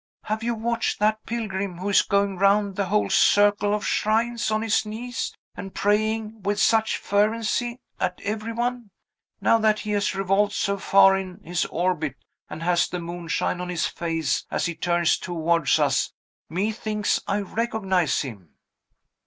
"Have 0.23 0.41
you 0.41 0.55
watched 0.55 0.97
that 0.97 1.23
pilgrim, 1.27 1.77
who 1.77 1.87
is 1.89 2.01
going 2.01 2.37
round 2.39 2.75
the 2.75 2.87
whole 2.87 3.11
circle 3.11 3.71
of 3.75 3.85
shrines, 3.85 4.49
on 4.49 4.63
his 4.63 4.83
knees, 4.83 5.35
and 5.55 5.75
praying 5.75 6.41
with 6.41 6.59
such 6.59 6.97
fervency 6.97 7.77
at 7.99 8.19
every 8.23 8.51
one? 8.51 8.89
Now 9.41 9.59
that 9.59 9.81
he 9.81 9.91
has 9.91 10.15
revolved 10.15 10.53
so 10.53 10.79
far 10.79 11.15
in 11.15 11.39
his 11.43 11.65
orbit, 11.65 12.15
and 12.49 12.63
has 12.63 12.87
the 12.87 12.99
moonshine 12.99 13.61
on 13.61 13.69
his 13.69 13.85
face 13.85 14.43
as 14.49 14.65
he 14.65 14.73
turns 14.73 15.19
towards 15.19 15.77
us, 15.77 16.11
methinks 16.49 17.21
I 17.27 17.41
recognize 17.41 18.21
him!" 18.21 18.55